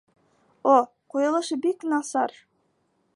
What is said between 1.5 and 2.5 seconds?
бик насар!